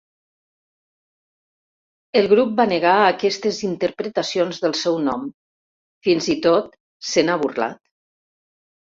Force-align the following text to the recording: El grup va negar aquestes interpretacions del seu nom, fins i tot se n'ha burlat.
El 2.21 2.29
grup 2.31 2.55
va 2.59 2.65
negar 2.71 2.93
aquestes 3.09 3.59
interpretacions 3.67 4.61
del 4.63 4.73
seu 4.79 4.97
nom, 5.11 5.29
fins 6.09 6.31
i 6.37 6.37
tot 6.47 6.73
se 7.11 7.25
n'ha 7.29 7.37
burlat. 7.45 7.79